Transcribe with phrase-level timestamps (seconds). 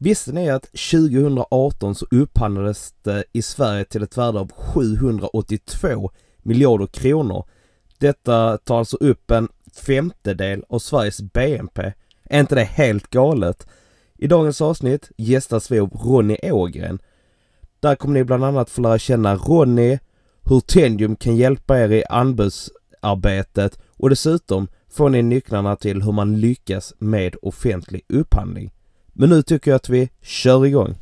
[0.00, 6.10] Visste ni att 2018 så upphandlades det i Sverige till ett värde av 782
[6.42, 7.44] miljarder kronor.
[7.98, 11.92] Detta tar alltså upp en femtedel av Sveriges BNP.
[12.24, 13.66] Är inte det helt galet?
[14.18, 16.98] I dagens avsnitt gästas vi av Ronny Ågren.
[17.80, 19.98] Där kommer ni bland annat få lära känna Ronny,
[20.42, 26.40] hur Tendium kan hjälpa er i anbudsarbetet och dessutom får ni nycklarna till hur man
[26.40, 28.70] lyckas med offentlig upphandling.
[29.20, 30.94] Men nu tycker jag att vi kör igång.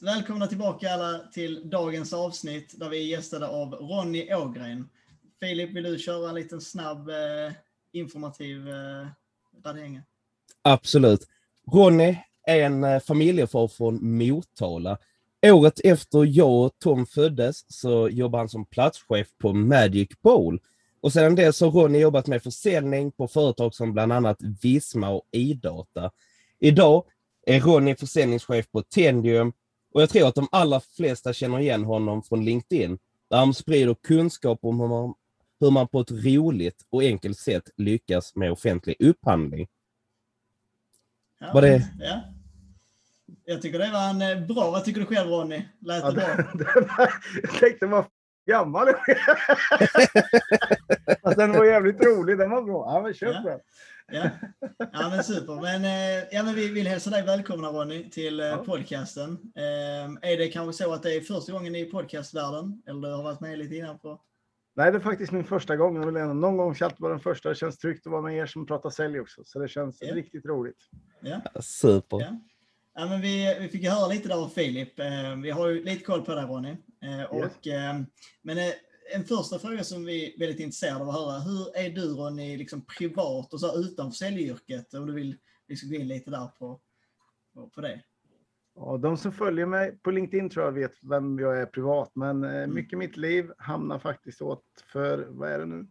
[0.00, 4.88] Välkomna tillbaka alla till dagens avsnitt där vi är gästade av Ronny Ågren.
[5.40, 7.52] Filip, vill du köra en liten snabb eh,
[7.92, 9.06] informativ eh,
[9.64, 10.02] radering?
[10.62, 11.28] Absolut.
[11.72, 12.16] Ronny
[12.48, 14.98] en eh, familjefar från Motala.
[15.42, 20.60] Året efter jag och Tom föddes så jobbade han som platschef på Magic Bowl.
[21.00, 25.22] Och sedan dess har Ronny jobbat med försäljning på företag som bland annat Visma och
[25.32, 26.10] Idata.
[26.58, 27.04] Idag
[27.46, 29.52] är Ronny försäljningschef på Tendium
[29.94, 32.98] och jag tror att de allra flesta känner igen honom från LinkedIn,
[33.30, 35.14] där han sprider kunskap om hur man,
[35.60, 39.68] hur man på ett roligt och enkelt sätt lyckas med offentlig upphandling.
[41.40, 42.20] Ja, Var det- ja.
[43.50, 44.70] Jag tycker det var en eh, bra.
[44.70, 45.62] Vad tycker du själv Ronny?
[45.80, 46.26] Lät Ja, det bra?
[46.54, 48.04] det, det var, jag tänkte vad
[48.46, 48.86] gammal.
[51.22, 52.38] Fast den var jävligt rolig.
[52.38, 52.84] Den var bra.
[52.94, 53.50] Ja, men köp Ja.
[53.50, 53.60] den.
[54.12, 54.30] Ja.
[54.92, 55.60] ja, men super.
[55.62, 58.56] Men, eh, ja, men vi vill hälsa dig välkomna Ronny till eh, Ja.
[58.56, 59.30] podcasten.
[59.56, 62.82] Eh, är det kanske så att det är första gången i podcastvärlden?
[62.88, 64.20] Eller du har varit med lite innan på?
[64.76, 65.96] Nej, det är faktiskt min första gång.
[65.96, 67.48] Jag vill ändå- Någon gång alltid vara den första.
[67.48, 69.42] Det känns tryggt att vara med er som pratar sälj också.
[69.44, 70.14] Så det känns Ja.
[70.14, 70.78] riktigt roligt.
[71.20, 71.60] Ja.
[71.60, 72.20] Super.
[72.20, 72.26] Ja.
[73.00, 74.98] Ja, men vi, vi fick ju höra lite där av Filip.
[74.98, 76.76] Eh, vi har ju lite koll på dig Ronny.
[77.02, 78.00] Eh, och, eh,
[78.42, 78.58] men
[79.14, 81.38] en första fråga som vi är väldigt intresserade av att höra.
[81.38, 84.94] Hur är du Ronny liksom privat och så utanför säljyrket?
[84.94, 85.36] Om du vill
[85.68, 86.80] liksom gå in lite där på,
[87.54, 88.02] på, på det.
[88.74, 92.10] Och de som följer mig på LinkedIn tror jag vet vem jag är privat.
[92.14, 95.86] Men eh, mycket i mitt liv hamnar faktiskt åt för, vad är det nu?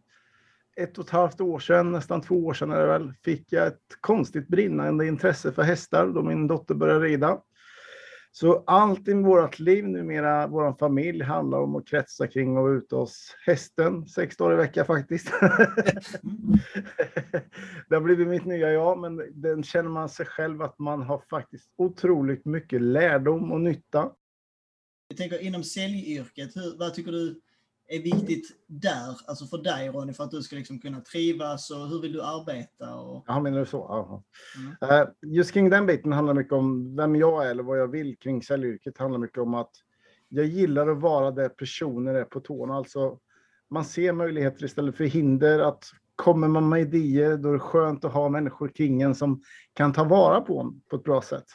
[0.78, 3.66] Ett och ett halvt år sedan, nästan två år sedan är det väl, fick jag
[3.66, 7.40] ett konstigt brinnande intresse för hästar då min dotter började rida.
[8.32, 12.74] Så allt i vårt liv numera, vår familj, handlar om att kretsa kring och vara
[12.74, 15.26] ute hos hästen sex dagar i veckan faktiskt.
[17.88, 21.22] det har blivit mitt nya jag, men den känner man sig själv att man har
[21.30, 24.10] faktiskt otroligt mycket lärdom och nytta.
[25.08, 27.40] Jag tänker inom säljyrket, hur, vad tycker du
[27.88, 31.88] är viktigt där, alltså för dig Ronny, för att du ska liksom kunna trivas och
[31.88, 32.94] hur vill du arbeta?
[32.94, 34.22] Och, Ja, menar du så?
[34.56, 35.00] Mm.
[35.00, 38.16] Eh, Just kring den biten handlar mycket om vem jag är eller vad jag vill
[38.18, 38.98] kring säljyrket.
[38.98, 39.70] handlar mycket om att
[40.28, 42.74] jag gillar att vara där personer är på tårna.
[42.76, 43.18] Alltså,
[43.70, 45.58] man ser möjligheter istället för hinder.
[45.58, 45.84] Att
[46.16, 49.92] kommer man med idéer, då är det skönt att ha människor kring en som kan
[49.92, 51.46] ta vara på en på ett bra sätt.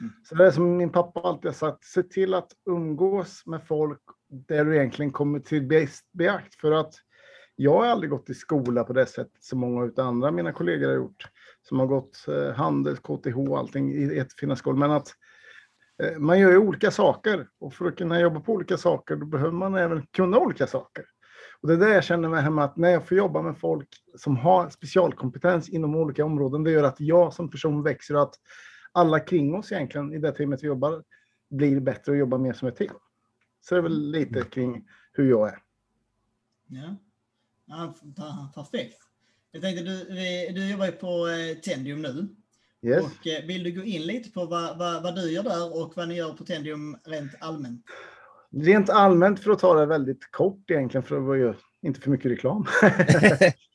[0.00, 0.12] Mm.
[0.24, 4.02] Så det är som min pappa alltid har sagt, se till att umgås med folk
[4.28, 6.54] där du egentligen kommer till bäst beakt.
[6.54, 6.94] För att
[7.56, 10.88] jag har aldrig gått i skola på det sättet som många av andra mina kollegor
[10.88, 11.28] har gjort
[11.68, 14.56] som har gått Handels, handel, KTH och allting i ett fina.
[14.64, 15.08] Men att
[16.02, 19.26] eh, man gör ju olika saker och för att kunna jobba på olika saker då
[19.26, 21.04] behöver man även kunna olika saker.
[21.60, 23.88] Och det är det jag känner mig hemma att när jag får jobba med folk
[24.16, 28.34] som har specialkompetens inom olika områden, det gör att jag som person växer och att
[28.92, 31.02] alla kring oss egentligen i det teamet vi jobbar
[31.50, 32.94] blir bättre och jobbar mer som ett team.
[33.60, 35.58] Så det är väl lite kring hur jag är.
[36.66, 36.96] ja.
[37.70, 38.98] Ja, per- perfekt.
[39.52, 40.04] Jag tänkte, du,
[40.52, 42.28] du jobbar ju på eh, Tendium nu.
[42.82, 43.04] Yes.
[43.04, 45.92] Och eh, vill du gå in lite på vad, vad, vad du gör där och
[45.96, 47.84] vad ni gör på Tendium rent allmänt?
[48.50, 52.30] Rent allmänt för att ta det väldigt kort egentligen för att vara- inte för mycket
[52.30, 52.66] reklam.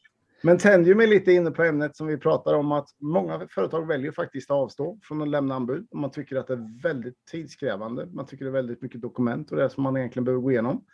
[0.45, 4.11] Men tänder mig lite inne på ämnet som vi pratar om att många företag väljer
[4.11, 5.87] faktiskt att avstå från att lämna anbud.
[5.93, 8.05] Man tycker att det är väldigt tidskrävande.
[8.05, 10.85] Man tycker det är väldigt mycket dokument och det som man egentligen behöver gå igenom.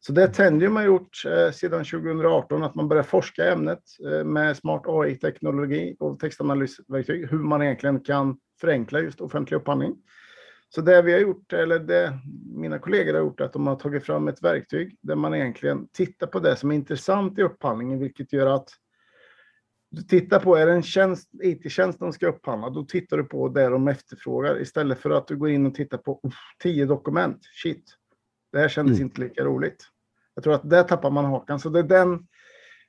[0.00, 3.82] Så det Tendium har gjort eh, sedan 2018 att man börjar forska i ämnet
[4.12, 9.96] eh, med smart AI-teknologi och textanalysverktyg, hur man egentligen kan förenkla just offentlig upphandling.
[10.74, 12.18] Så det vi har gjort, eller det
[12.54, 15.88] mina kollegor har gjort, är att de har tagit fram ett verktyg där man egentligen
[15.92, 18.68] tittar på det som är intressant i upphandlingen, vilket gör att
[19.96, 23.48] du tittar på, är det en tjänst, IT-tjänst de ska upphandla, då tittar du på
[23.48, 26.20] det de efterfrågar istället för att du går in och tittar på
[26.62, 27.38] tio dokument.
[27.62, 27.94] Shit,
[28.52, 29.06] det här kändes mm.
[29.06, 29.84] inte lika roligt.
[30.34, 31.60] Jag tror att där tappar man hakan.
[31.60, 32.26] Så det är den,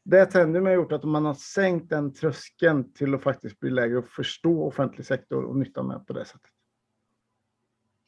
[0.03, 3.97] det Tendium har gjort att man har sänkt den tröskeln till att faktiskt bli lägre
[3.97, 6.51] och förstå offentlig sektor och nyttan med på det sättet.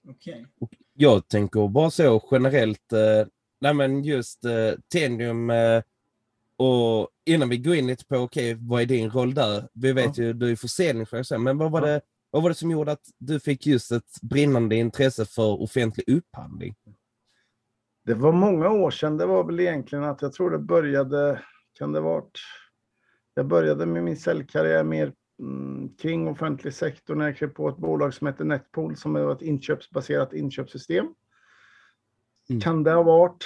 [0.08, 0.46] Okay.
[0.94, 3.28] Jag tänker bara så generellt, eh,
[3.62, 5.84] nej men just eh, Tendium eh,
[6.60, 9.68] och innan vi går in lite på, okej, okay, vad är din roll där?
[9.74, 10.24] Vi vet ja.
[10.24, 11.88] ju, du är försäljningschef, men vad var, ja.
[11.88, 12.02] det,
[12.32, 16.76] vad var det som gjorde att du fick just ett brinnande intresse för offentlig upphandling?
[18.06, 19.18] Det var många år sedan.
[19.18, 21.42] Det var väl egentligen att jag tror det började,
[21.74, 22.40] kan det varit,
[23.34, 27.78] jag började med min säljkarriär mer mm, kring offentlig sektor när jag klev på ett
[27.78, 31.14] bolag som heter Netpool som är ett inköpsbaserat inköpssystem.
[32.50, 32.62] Mm.
[32.62, 33.46] Kan det ha varit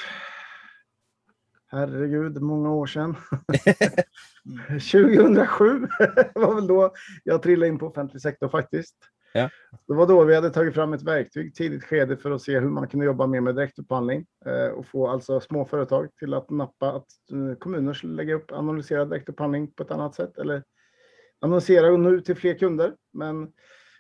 [1.74, 3.16] herregud, många år sedan.
[4.70, 5.88] 2007
[6.36, 6.94] var väl då
[7.24, 8.96] jag trillade in på offentlig sektor faktiskt.
[9.34, 9.50] Ja.
[9.88, 12.70] Det var då vi hade tagit fram ett verktyg tidigt skede för att se hur
[12.70, 16.92] man kunde jobba mer med direktupphandling eh, och få alltså små företag till att nappa
[16.92, 20.64] att eh, kommuner skulle lägga upp analyserad direktupphandling på ett annat sätt eller
[21.42, 22.96] annonsera och nå ut till fler kunder.
[23.14, 23.52] Men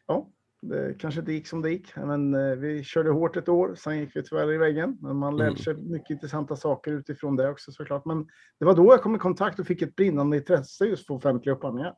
[0.07, 0.29] ja,
[0.69, 3.75] det kanske inte gick som det gick, men eh, vi körde hårt ett år.
[3.75, 5.57] Sen gick vi tyvärr i väggen, men man lärde mm.
[5.57, 8.05] sig mycket intressanta saker utifrån det också såklart.
[8.05, 8.27] Men
[8.59, 11.55] det var då jag kom i kontakt och fick ett brinnande intresse just för offentliga
[11.55, 11.95] upphandlingar.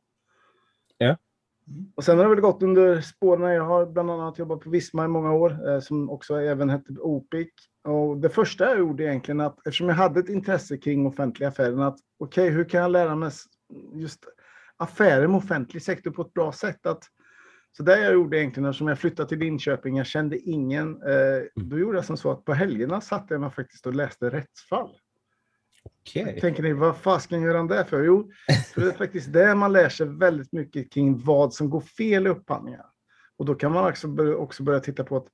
[0.98, 1.16] Ja.
[1.94, 3.50] Och sen har det väl gått under spåren.
[3.50, 6.92] Jag har bland annat jobbat på Visma i många år, eh, som också även hette
[6.92, 7.48] Opic.
[7.84, 11.80] Och det första jag gjorde egentligen att eftersom jag hade ett intresse kring offentliga affärer,
[11.80, 13.30] att okej, okay, hur kan jag lära mig
[13.94, 14.24] just
[14.76, 16.86] affärer med offentlig sektor på ett bra sätt?
[16.86, 17.04] Att
[17.76, 21.48] så det jag gjorde egentligen, eftersom jag flyttade till Linköping, jag kände ingen, eh, mm.
[21.54, 24.90] då gjorde jag som så att på helgerna satt jag mig faktiskt och läste rättsfall.
[26.00, 26.40] Okay.
[26.40, 28.04] Tänker ni, vad fasken gör han det för?
[28.04, 28.30] Jo,
[28.74, 32.26] för det är faktiskt det man lär sig väldigt mycket kring vad som går fel
[32.26, 32.86] i upphandlingar.
[33.36, 35.26] Och då kan man också börja, också börja titta på att,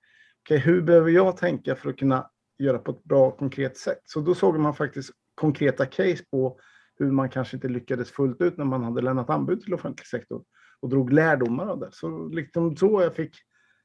[0.45, 4.01] okay, hur behöver jag tänka för att kunna göra på ett bra och konkret sätt?
[4.05, 6.59] Så då såg man faktiskt konkreta case på
[6.99, 10.43] hur man kanske inte lyckades fullt ut när man hade lämnat anbud till offentlig sektor
[10.83, 11.89] och drog lärdomar av det.
[11.93, 13.37] Så liksom så jag fick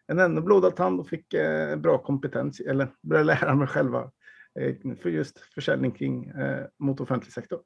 [0.07, 4.11] en ännu blodad tand och fick eh, bra kompetens, eller började lära mig själva
[4.59, 7.59] eh, för just försäljning kring eh, mot offentlig sektor.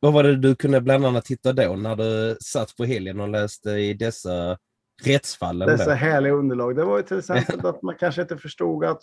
[0.00, 3.28] Vad var det du kunde bland annat titta då när du satt på helgen och
[3.28, 4.58] läste i dessa
[5.04, 5.68] rättsfallen?
[5.68, 5.96] Dessa då?
[5.96, 6.76] härliga underlag.
[6.76, 9.02] Det var ju till exempel att man kanske inte förstod att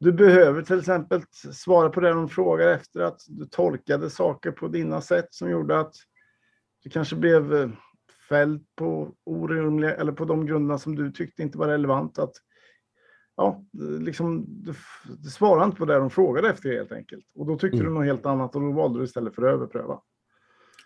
[0.00, 1.22] du behöver till exempel
[1.52, 5.80] svara på det de frågar efter, att du tolkade saker på dina sätt som gjorde
[5.80, 5.94] att
[6.82, 7.68] du kanske blev eh,
[8.28, 12.18] fälld på orimliga, eller på de grunderna som du tyckte inte var relevant.
[12.18, 12.32] Att,
[13.36, 13.64] ja,
[14.00, 14.74] liksom, du,
[15.22, 17.26] du svarade inte på det de frågade efter helt enkelt.
[17.34, 17.88] Och då tyckte mm.
[17.88, 20.00] du något helt annat och då valde du istället för att överpröva.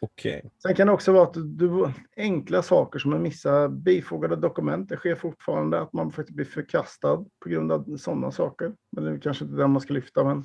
[0.01, 0.43] Okay.
[0.63, 4.89] Sen kan det också vara att du, enkla saker som att missa bifogade dokument.
[4.89, 8.75] Det sker fortfarande att man faktiskt blir förkastad på grund av sådana saker.
[8.93, 10.25] Men det är kanske inte det man ska lyfta.
[10.25, 10.45] Men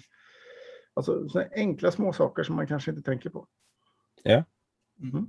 [0.94, 3.48] alltså, enkla små saker som man kanske inte tänker på.
[4.24, 4.44] Ja.
[5.02, 5.28] Mm.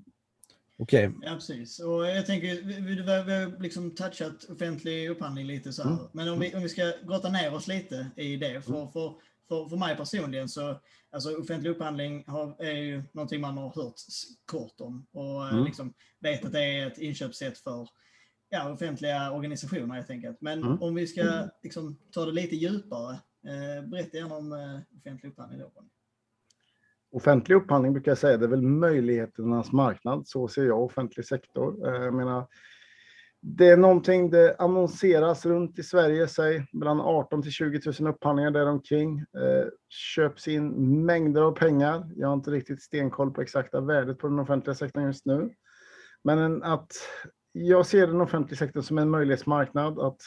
[0.77, 1.09] Okej.
[1.09, 1.29] Okay.
[1.29, 1.79] Ja, precis.
[1.81, 5.91] Och jag tänker, vi, vi, vi har liksom touchat offentlig upphandling lite så här.
[5.91, 6.05] Mm.
[6.13, 8.63] Men om vi, om vi ska grotta ner oss lite i det.
[8.63, 8.89] För, mm.
[8.89, 9.15] för,
[9.49, 13.95] för, för mig personligen så, alltså offentlig upphandling har, är ju någonting man har hört
[14.47, 15.07] kort om.
[15.13, 15.65] Och mm.
[15.65, 17.89] liksom vet att det är ett inköpssätt för
[18.51, 20.41] ja, offentliga organisationer helt enkelt.
[20.41, 20.83] Men mm.
[20.83, 23.13] om vi ska liksom, ta det lite djupare,
[23.47, 25.71] eh, berätta gärna om eh, offentlig upphandling då
[27.15, 30.29] offentlig upphandling brukar jag säga, det är väl möjligheternas marknad.
[30.29, 31.89] Så ser jag offentlig sektor.
[31.89, 32.47] Eh, jag menar,
[33.41, 38.51] det är någonting, det annonseras runt i Sverige, säg mellan 18 till 20 000 upphandlingar
[38.51, 39.19] däromkring.
[39.19, 42.11] Eh, köps in mängder av pengar.
[42.17, 45.51] Jag har inte riktigt stenkoll på exakta värdet på den offentliga sektorn just nu.
[46.25, 46.93] Men att
[47.53, 49.99] jag ser den offentliga sektorn som en möjlighetsmarknad.
[49.99, 50.21] Att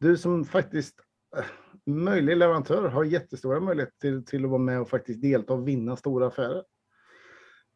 [0.00, 0.94] du som faktiskt
[1.36, 1.44] eh,
[1.86, 5.96] möjlig leverantör har jättestora möjligheter till, till att vara med och faktiskt delta och vinna
[5.96, 6.62] stora affärer.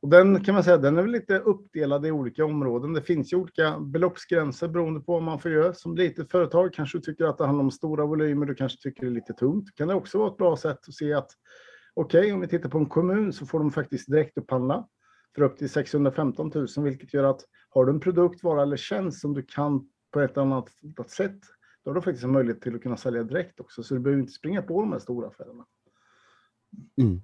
[0.03, 2.93] Och den kan man säga, den är väl lite uppdelad i olika områden.
[2.93, 5.75] Det finns ju olika beloppsgränser beroende på vad man får göra.
[5.75, 9.03] Som litet företag kanske du tycker att det handlar om stora volymer, du kanske tycker
[9.03, 9.75] det är lite tungt.
[9.75, 11.31] Kan det också vara ett bra sätt att se att
[11.95, 14.89] okej, okay, om vi tittar på en kommun så får de faktiskt direktupphandla
[15.35, 19.21] för upp till 615 000, vilket gör att har du en produkt, vara eller tjänst
[19.21, 20.69] som du kan på ett annat
[21.07, 21.41] sätt
[21.85, 24.21] då har du faktiskt en möjlighet till att kunna sälja direkt också, så du behöver
[24.21, 25.67] inte springa på de här stora affärerna.
[27.01, 27.21] Mm.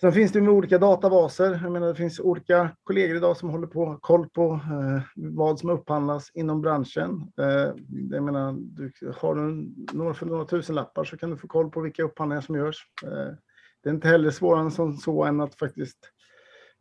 [0.00, 1.60] Sen finns det med olika databaser.
[1.62, 5.70] Jag menar, det finns olika kollegor idag som håller på koll på eh, vad som
[5.70, 7.32] upphandlas inom branschen.
[7.40, 7.72] Eh,
[8.10, 11.70] jag menar, du, har du några för några tusen lappar så kan du få koll
[11.70, 12.86] på vilka upphandlingar som görs.
[13.02, 13.34] Eh,
[13.82, 15.98] det är inte heller svårare än så än att faktiskt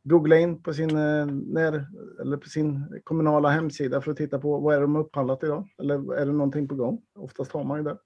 [0.06, 1.88] googla in på sin, eh, när,
[2.22, 5.68] eller på sin kommunala hemsida för att titta på vad är de upphandlat idag?
[5.80, 7.02] Eller är det någonting på gång?
[7.20, 7.98] Oftast har man ju det.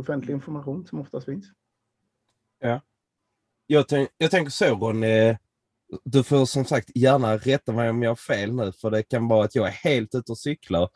[0.00, 1.46] Offentlig information som oftast finns.
[2.60, 2.80] Ja.
[3.66, 5.36] Jag, tänk, jag tänker så Ronny,
[6.04, 9.28] du får som sagt gärna rätta mig om jag har fel nu, för det kan
[9.28, 10.88] vara att jag är helt ute och cyklar.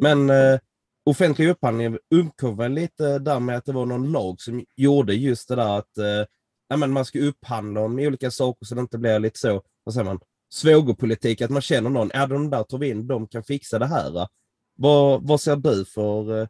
[0.00, 0.58] Men eh,
[1.04, 5.48] offentlig upphandling uppkom väl lite där med att det var någon lag som gjorde just
[5.48, 6.24] det där att eh,
[6.70, 9.94] ja, men man ska upphandla om olika saker så det inte blir lite så, vad
[9.94, 13.42] säger man, svågerpolitik, att man känner någon, är de där tar vi in, de kan
[13.42, 14.28] fixa det här.
[14.74, 16.48] Vad, vad ser du för eh,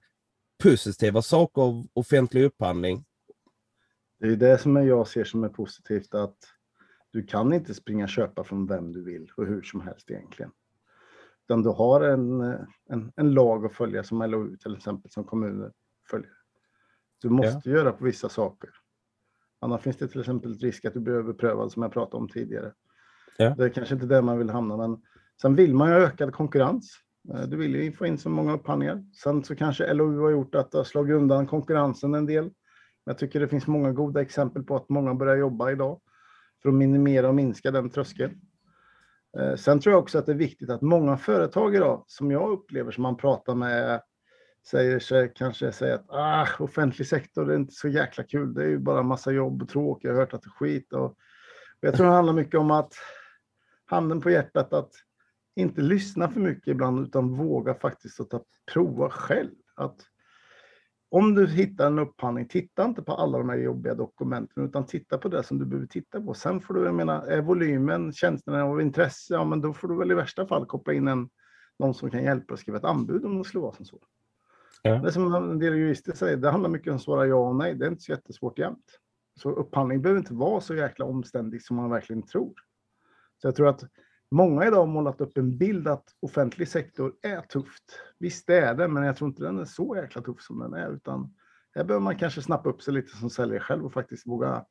[0.62, 3.04] positiva saker av offentlig upphandling?
[4.18, 6.36] Det är det som jag ser som är positivt, att
[7.10, 10.50] du kan inte springa och köpa från vem du vill och hur som helst egentligen.
[11.44, 12.40] Utan du har en,
[12.90, 15.72] en, en lag att följa som LOU till exempel, som kommuner
[16.10, 16.32] följer.
[17.22, 17.76] Du måste ja.
[17.76, 18.70] göra på vissa saker.
[19.60, 22.72] Annars finns det till exempel risk att du blir överprövad som jag pratade om tidigare.
[23.38, 23.54] Ja.
[23.58, 25.02] Det är kanske inte där man vill hamna, men
[25.42, 26.96] sen vill man ju ha ökad konkurrens.
[27.34, 29.04] Eh, du vill ju få in så många upphandlingar.
[29.22, 32.50] Sen så kanske LOU har gjort att det har slagit undan konkurrensen en del.
[33.04, 36.00] Jag tycker det finns många goda exempel på att många börjar jobba idag
[36.62, 38.40] för att minimera och minska den tröskeln.
[39.38, 42.50] Eh, sen tror jag också att det är viktigt att många företag idag, som jag
[42.50, 44.02] upplever som man pratar med,
[44.66, 48.54] säger sig kanske säga att ah, offentlig sektor är inte så jäkla kul.
[48.54, 50.04] Det är ju bara massa jobb och tråk.
[50.04, 50.92] Jag har hört att det är skit.
[50.92, 51.16] Och
[51.80, 52.94] jag tror det handlar mycket om att
[53.84, 54.92] handen på hjärtat att
[55.56, 59.54] inte lyssna för mycket ibland utan våga faktiskt att prova själv.
[59.74, 59.96] Att
[61.10, 65.18] om du hittar en upphandling, titta inte på alla de här jobbiga dokumenten utan titta
[65.18, 66.34] på det som du behöver titta på.
[66.34, 69.96] Sen får du, jag menar, är volymen, tjänsterna av intresse, ja men då får du
[69.96, 71.30] väl i värsta fall koppla in en,
[71.78, 73.98] någon som kan hjälpa dig att skriva ett anbud om det skulle vara som så.
[74.82, 74.94] Ja.
[74.94, 77.74] Det som en del jurister säger, det handlar mycket om att svara ja och nej.
[77.74, 78.98] Det är inte så jättesvårt jämt.
[79.40, 82.54] Så upphandling behöver inte vara så jäkla omständig som man verkligen tror.
[83.38, 83.84] Så jag tror att
[84.30, 88.00] många idag har målat upp en bild att offentlig sektor är tufft.
[88.18, 90.74] Visst det är det, men jag tror inte den är så jäkla tuff som den
[90.74, 91.34] är, utan
[91.74, 94.64] här behöver man kanske snappa upp sig lite som säljare själv och faktiskt våga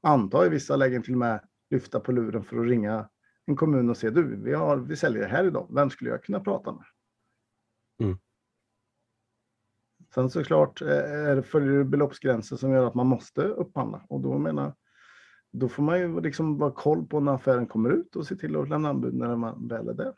[0.00, 3.08] anta i vissa lägen till och med lyfta på luren för att ringa
[3.46, 5.68] en kommun och se du, vi, har, vi säljer här idag.
[5.74, 6.84] Vem skulle jag kunna prata med?
[8.00, 8.18] Mm.
[10.14, 14.38] Sen såklart eh, är det följer beloppsgränser som gör att man måste upphandla och då
[14.38, 14.74] menar
[15.50, 18.56] då får man ju liksom vara koll på när affären kommer ut och se till
[18.56, 20.14] att lämna anbud när man väl är där.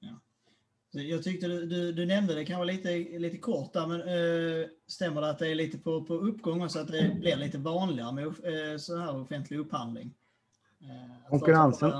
[0.00, 0.20] Ja.
[0.90, 4.68] Jag tyckte du, du, du, nämnde det kan vara lite, lite kort där, men äh,
[4.86, 8.12] stämmer det att det är lite på, på uppgång så att det blir lite vanligare
[8.12, 10.14] med äh, så här offentlig upphandling?
[10.80, 11.92] Äh, Konkurrensen?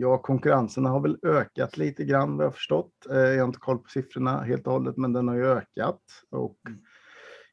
[0.00, 2.92] Ja, konkurrensen har väl ökat lite grann vad jag förstått.
[3.08, 6.00] Jag har inte koll på siffrorna helt och hållet, men den har ju ökat.
[6.30, 6.80] Och mm.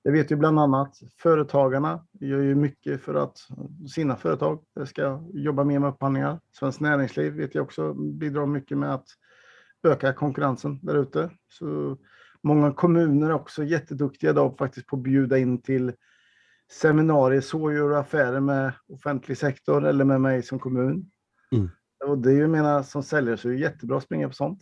[0.03, 3.37] Jag vet ju bland annat företagarna gör ju mycket för att
[3.95, 6.39] sina företag ska jobba mer med upphandlingar.
[6.59, 9.07] Svenskt Näringsliv vet jag också bidrar mycket med att
[9.83, 11.29] öka konkurrensen där ute.
[11.47, 11.97] Så
[12.43, 15.93] många kommuner är också jätteduktiga idag faktiskt på att bjuda in till
[16.71, 21.11] seminarier, så gör du affärer med offentlig sektor eller med mig som kommun.
[21.51, 21.69] Mm.
[22.03, 24.59] Och det är ju, menar, som säljare så är det jättebra att springa på sånt.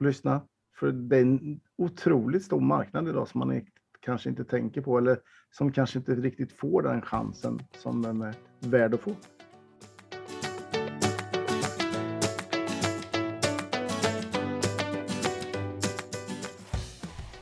[0.00, 0.40] Lyssna.
[0.78, 3.66] För det är en otroligt stor marknad idag som man
[4.00, 5.18] kanske inte tänker på eller
[5.50, 9.14] som kanske inte riktigt får den chansen som den är värd att få.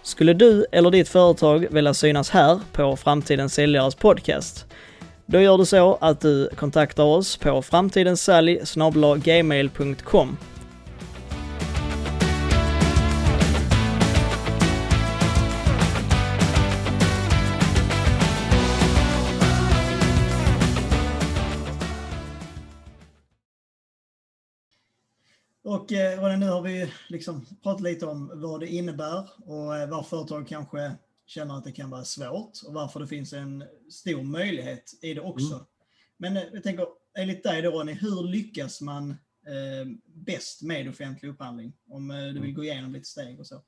[0.02, 4.69] Skulle du eller ditt företag vilja synas här på Framtidens säljares podcast?
[5.30, 10.36] Då gör du så att du kontaktar oss på framtidensally.gmail.com
[25.64, 30.48] Och eh, nu har vi liksom pratat lite om vad det innebär och eh, företag
[30.48, 30.92] kanske
[31.30, 35.20] känner att det kan vara svårt och varför det finns en stor möjlighet i det
[35.20, 35.54] också.
[35.54, 35.66] Mm.
[36.18, 36.86] Men eh, jag tänker,
[37.18, 41.72] enligt dig då Ronny, hur lyckas man eh, bäst med offentlig upphandling?
[41.88, 42.54] Om eh, du vill mm.
[42.54, 43.62] gå igenom lite steg och så.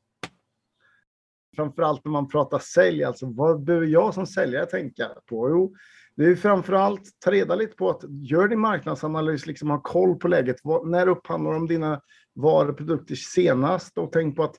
[1.56, 5.48] Framförallt när man pratar sälj, alltså vad behöver jag som säljare tänka på?
[5.50, 5.74] Jo,
[6.16, 10.28] det är framförallt ta reda lite på att gör din marknadsanalys, liksom ha koll på
[10.28, 10.56] läget.
[10.84, 12.00] när upphandlar de dina
[12.34, 13.98] varor och produkter senast?
[13.98, 14.56] Och tänk på att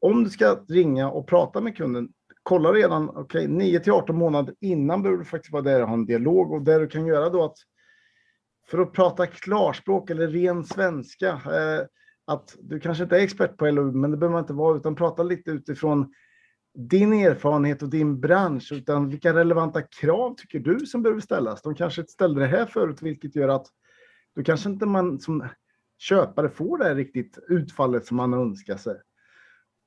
[0.00, 2.08] om du ska ringa och prata med kunden,
[2.42, 5.94] kolla redan, okay, 9 till 18 månader innan behöver du faktiskt vara där och ha
[5.94, 7.56] en dialog och det du kan göra då att
[8.70, 11.86] för att prata klarspråk eller ren svenska, eh,
[12.26, 14.94] att du kanske inte är expert på LOU, men det behöver man inte vara, utan
[14.94, 16.12] prata lite utifrån
[16.74, 21.62] din erfarenhet och din bransch, utan vilka relevanta krav tycker du som behöver ställas?
[21.62, 23.66] De kanske inte ställde det här förut, vilket gör att
[24.36, 25.48] då kanske inte man som
[25.98, 28.96] köpare får det här riktigt utfallet som man önskar sig.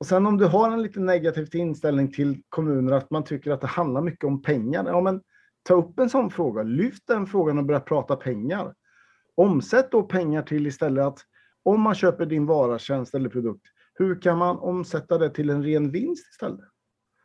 [0.02, 3.60] Och sen om du har en lite negativ inställning till kommuner, att man tycker att
[3.60, 5.22] det handlar mycket om pengar, ja men
[5.62, 8.74] ta upp en sån fråga, lyft den frågan och börja prata pengar.
[9.34, 11.18] Omsätt då pengar till istället att
[11.62, 13.62] om man köper din vara, tjänst eller produkt,
[13.94, 16.68] hur kan man omsätta det till en ren vinst istället?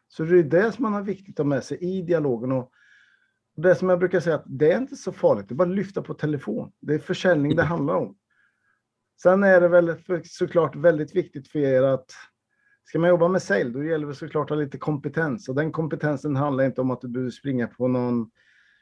[0.08, 2.52] Så det är det som man har viktigt att ha med sig i dialogen.
[2.52, 2.72] Och
[3.56, 5.76] det som jag brukar säga, att det är inte så farligt, det är bara att
[5.76, 6.72] lyfta på telefon.
[6.82, 8.18] Det är försäljning det handlar om.
[9.22, 12.12] Sen är det väl såklart väldigt viktigt för er att
[12.88, 15.50] ska man jobba med sälj, då gäller det såklart att ha lite kompetens.
[15.50, 18.32] Och den kompetensen handlar inte om att du springer på någon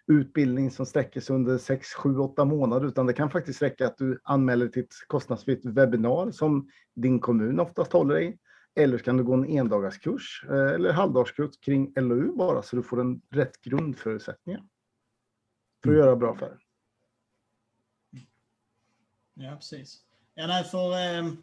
[0.07, 3.97] utbildning som sträcker sig under 6, 7, 8 månader, utan det kan faktiskt räcka att
[3.97, 8.37] du anmäler till ett kostnadsfritt webbinar som din kommun oftast håller i.
[8.75, 12.83] Eller så kan du gå en endagarskurs eh, eller halvdagskurs kring LOU bara så du
[12.83, 14.63] får en rätt grundförutsättningar
[15.83, 16.05] för att mm.
[16.05, 16.59] göra bra affärer.
[19.33, 19.97] Ja, precis.
[20.33, 21.37] Ja, nej, för, ehm,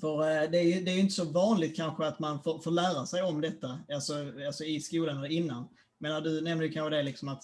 [0.00, 2.70] för eh, det är ju det är inte så vanligt kanske att man får, får
[2.70, 4.14] lära sig om detta alltså,
[4.46, 5.68] alltså i skolan eller innan.
[5.98, 7.42] Men du nämnde ju kanske det liksom att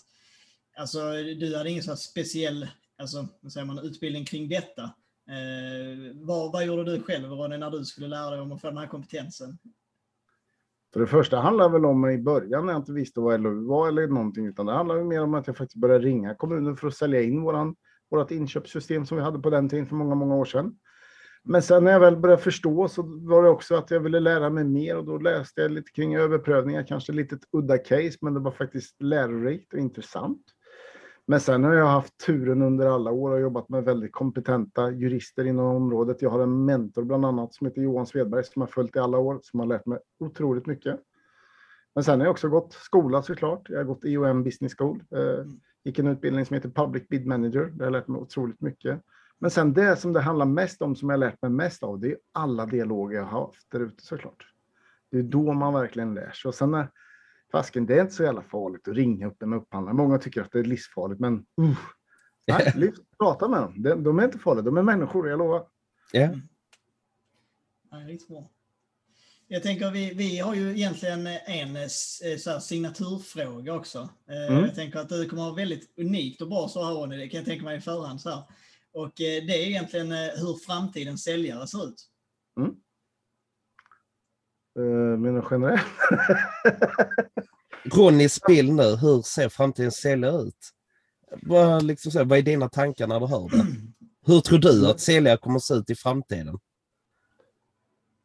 [0.76, 4.82] alltså, du hade ingen så speciell alltså, säger man, utbildning kring detta.
[5.28, 8.66] Eh, vad, vad gjorde du själv Ronny när du skulle lära dig om att få
[8.66, 9.58] den här kompetensen?
[10.92, 13.66] För det första handlar det väl om i början när jag inte visste vad LOU
[13.66, 16.88] var eller någonting, utan det handlar mer om att jag faktiskt började ringa kommunen för
[16.88, 17.76] att sälja in våran,
[18.10, 20.78] vårat inköpssystem som vi hade på den tiden för många, många år sedan.
[21.50, 24.50] Men sen när jag väl började förstå så var det också att jag ville lära
[24.50, 28.34] mig mer och då läste jag lite kring överprövningar, kanske lite ett udda case, men
[28.34, 30.42] det var faktiskt lärorikt och intressant.
[31.26, 35.44] Men sen har jag haft turen under alla år och jobbat med väldigt kompetenta jurister
[35.44, 36.22] inom området.
[36.22, 39.18] Jag har en mentor bland annat som heter Johan Svedberg som har följt i alla
[39.18, 41.00] år, som har lärt mig otroligt mycket.
[41.94, 43.66] Men sen har jag också gått skola såklart.
[43.68, 45.44] Jag har gått IOM Business School, eh,
[45.84, 47.64] gick en utbildning som heter Public Bid Manager.
[47.64, 49.00] Där har jag lärt mig otroligt mycket.
[49.38, 52.08] Men sen det som det handlar mest om, som jag lärt mig mest av, det
[52.08, 54.52] är alla dialoger jag har haft där ute såklart.
[55.10, 56.48] Det är då man verkligen lär sig.
[56.48, 56.90] Och sen när
[57.52, 59.94] fasken, det är inte så jävla farligt att ringa upp en upphandlare.
[59.94, 61.78] Många tycker att det är livsfarligt, men uh,
[62.46, 63.82] nej, lyft, prata med dem.
[63.82, 65.66] De, de, är inte farliga, de är människor, jag lovar.
[66.12, 66.20] Ja.
[66.20, 66.36] Yeah.
[67.90, 67.98] Ja,
[68.28, 68.50] bra.
[69.50, 71.86] Jag tänker vi, vi har ju egentligen en eh,
[72.38, 74.08] så här, signaturfråga också.
[74.28, 74.64] Eh, mm.
[74.64, 77.46] Jag tänker att du kommer ha väldigt unikt och bra svar Ronny, det kan jag
[77.46, 78.20] tänka mig i förhand.
[78.20, 78.42] Så här.
[78.98, 82.08] Och eh, det är egentligen eh, hur framtidens säljare ser ut.
[82.60, 82.74] Mm.
[84.78, 85.82] Uh, menar generellt?
[87.96, 88.96] Ronny, spill nu.
[88.96, 90.70] Hur ser framtidens säljare ut?
[91.42, 93.66] Vad, liksom så, vad är dina tankar när du hör det?
[94.26, 96.58] Hur tror du att säljare kommer att se ut i framtiden?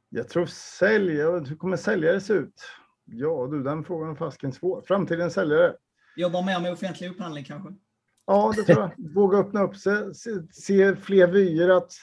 [0.10, 2.62] Jag tror säljare, hur kommer säljare se ut?
[3.06, 4.82] Ja du, den frågan är fasken svår.
[4.88, 5.76] Framtidens säljare?
[6.16, 7.70] Jobbar mer med offentlig upphandling kanske?
[8.26, 8.92] Ja, det tror jag.
[9.16, 11.94] Våga öppna upp sig, se, se fler vyer, att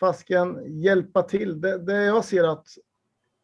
[0.00, 1.60] fasken hjälpa till.
[1.60, 2.66] Det, det jag ser att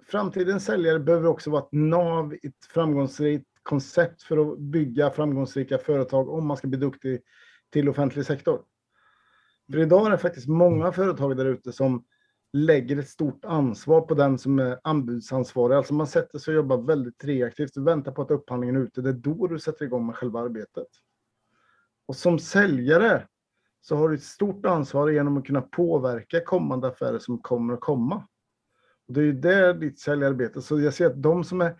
[0.06, 5.78] framtidens säljare behöver också vara ett nav i ett framgångsrikt koncept för att bygga framgångsrika
[5.78, 7.20] företag om man ska bli duktig
[7.70, 8.62] till offentlig sektor.
[9.72, 12.04] För idag är det faktiskt många företag där ute som
[12.52, 15.76] lägger ett stort ansvar på den som är anbudsansvarig.
[15.76, 19.00] Alltså man sätter sig och jobbar väldigt reaktivt och väntar på att upphandlingen är ute.
[19.00, 20.86] Det är då du sätter igång med själva arbetet.
[22.06, 23.26] Och som säljare
[23.80, 27.80] så har du ett stort ansvar genom att kunna påverka kommande affärer som kommer att
[27.80, 28.28] komma.
[29.08, 31.76] Och det är ju där ditt säljarbete, så jag ser att de som är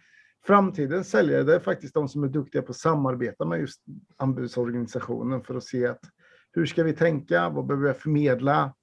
[0.47, 3.83] framtidens säljare, det är faktiskt de som är duktiga på att samarbeta med just
[4.17, 6.01] anbudsorganisationen för att se att
[6.53, 8.75] hur ska vi tänka, vad behöver jag förmedla,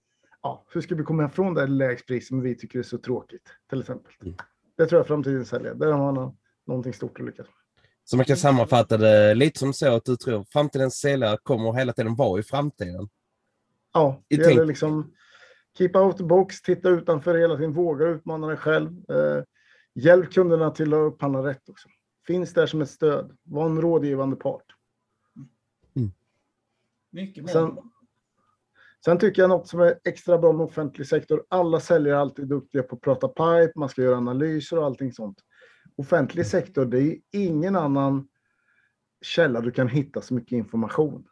[0.41, 3.49] ja, hur ska vi komma ifrån det lägst pris som vi tycker är så tråkigt,
[3.69, 4.13] till exempel.
[4.21, 4.36] Mm.
[4.78, 7.59] Det tror jag framtidens säljare, där har man någonting stort att lyckas med.
[8.10, 11.93] Så man kan sammanfatta det lite som så att du tror framtidens säljare kommer hela
[11.93, 13.10] tiden vara i framtiden.
[13.93, 15.13] Ja, det gäller liksom
[15.78, 19.10] keep out the box, titta utanför hela tiden, våga utmana dig själv.
[19.10, 19.43] Eh,
[19.95, 21.89] hjälp kunderna till att upphandla rätt också.
[22.28, 23.38] Finns där som ett stöd.
[23.43, 24.65] Var en rådgivande part.
[25.95, 26.12] Mm.
[27.12, 27.54] Mycket bra.
[27.54, 27.78] Sen,
[29.06, 31.45] sen, tycker jag något som är extra bra med offentlig sektor.
[31.50, 35.13] Alla säljare är alltid duktiga på att prata pipe, man ska göra analyser och allting
[35.13, 35.38] sånt
[36.00, 38.28] offentlig sektor, det är ingen annan
[39.22, 41.28] källa du kan hitta så mycket information.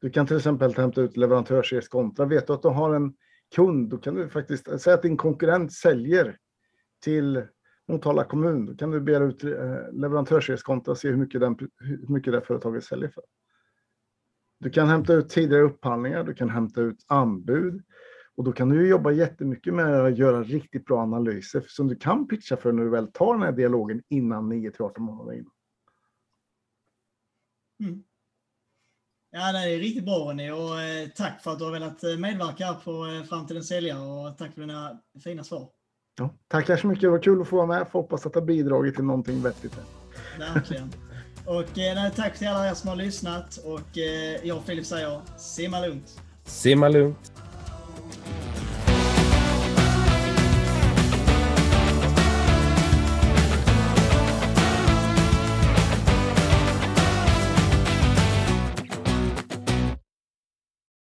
[0.00, 2.26] Du kan till exempel hämta ut leverantörsreskontra.
[2.26, 3.14] Vet du att du har en
[3.54, 6.38] kund, då kan du faktiskt säga att din konkurrent säljer
[7.04, 7.46] till
[7.88, 8.66] Motala kommun.
[8.66, 12.40] Då kan du begära ut eh, leverantörsreskontra och se hur mycket, den, hur mycket det
[12.40, 13.24] företaget säljer för.
[14.60, 17.82] Du kan hämta ut tidigare upphandlingar, du kan hämta ut anbud
[18.36, 22.28] och då kan du jobba jättemycket med att göra riktigt bra analyser som du kan
[22.28, 25.50] pitcha för när du väl tar den här dialogen innan 9 till 18 månader in.
[27.84, 28.02] Mm.
[29.30, 32.16] Ja, det är riktigt bra Ronny och eh, tack för att du har velat eh,
[32.16, 35.68] medverka på eh, Framtidens säljare och tack för dina fina svar.
[36.18, 37.88] Ja, tackar så mycket, det var kul att få vara med.
[37.88, 39.78] Får hoppas att det har bidragit till någonting vettigt.
[40.38, 40.92] Verkligen.
[41.46, 43.96] Och eh, tack till alla er som har lyssnat och
[44.42, 46.20] jag och Filip säger simma lugnt.
[46.44, 47.45] Simma lugnt.